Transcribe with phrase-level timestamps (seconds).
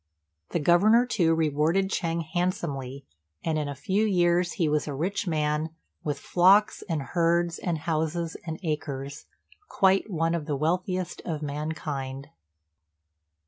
[0.49, 3.05] The Governor, too, rewarded Ch'êng handsomely,
[3.43, 7.77] and in a few years he was a rich man, with flocks, and herds, and
[7.77, 9.27] houses, and acres,
[9.69, 12.29] quite one of the wealthiest of mankind.